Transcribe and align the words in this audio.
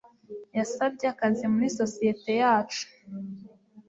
yasabye 0.57 1.05
akazi 1.13 1.43
muri 1.53 1.67
sosiyete 1.79 2.31
yacu.() 2.41 2.81